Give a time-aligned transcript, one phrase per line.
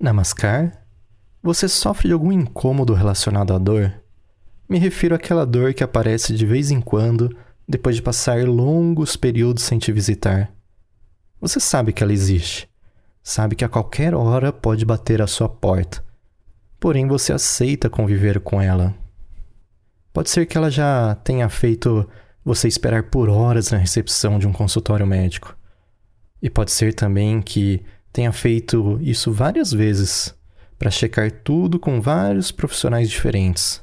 [0.00, 0.86] Namaskar.
[1.42, 3.92] Você sofre de algum incômodo relacionado à dor?
[4.68, 7.36] Me refiro àquela dor que aparece de vez em quando
[7.68, 10.52] depois de passar longos períodos sem te visitar.
[11.40, 12.68] Você sabe que ela existe.
[13.24, 16.04] Sabe que a qualquer hora pode bater à sua porta.
[16.78, 18.94] Porém, você aceita conviver com ela.
[20.12, 22.08] Pode ser que ela já tenha feito
[22.44, 25.56] você esperar por horas na recepção de um consultório médico.
[26.40, 27.84] E pode ser também que
[28.18, 30.34] tenha feito isso várias vezes
[30.76, 33.80] para checar tudo com vários profissionais diferentes.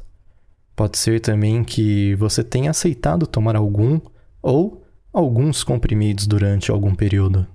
[0.75, 3.97] Pode ser também que você tenha aceitado tomar algum
[4.41, 7.47] ou alguns comprimidos durante algum período.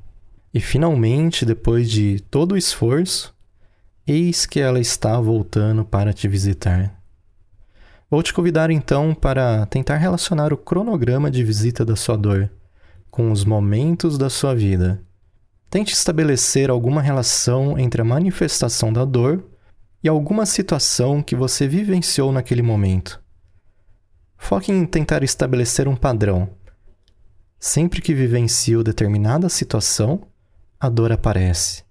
[0.54, 3.34] E finalmente, depois de todo o esforço,
[4.06, 6.98] eis que ela está voltando para te visitar.
[8.10, 12.50] Vou te convidar então para tentar relacionar o cronograma de visita da sua dor
[13.10, 15.04] com os momentos da sua vida.
[15.70, 19.48] Tente estabelecer alguma relação entre a manifestação da dor
[20.02, 23.22] e alguma situação que você vivenciou naquele momento.
[24.36, 26.50] Foque em tentar estabelecer um padrão.
[27.56, 30.26] Sempre que vivencio determinada situação,
[30.80, 31.84] a dor aparece.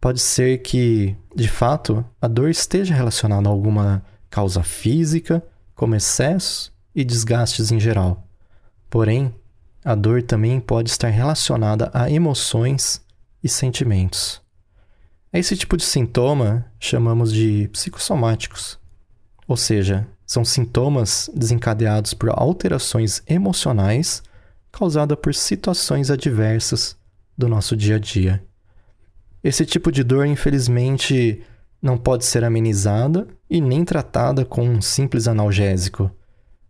[0.00, 6.72] Pode ser que, de fato, a dor esteja relacionada a alguma causa física, como excessos
[6.94, 8.26] e desgastes em geral.
[8.88, 9.34] Porém,
[9.88, 13.00] a dor também pode estar relacionada a emoções
[13.42, 14.38] e sentimentos.
[15.32, 18.78] Esse tipo de sintoma chamamos de psicossomáticos,
[19.46, 24.22] ou seja, são sintomas desencadeados por alterações emocionais
[24.70, 26.94] causadas por situações adversas
[27.36, 28.44] do nosso dia a dia.
[29.42, 31.42] Esse tipo de dor, infelizmente,
[31.80, 36.10] não pode ser amenizada e nem tratada com um simples analgésico.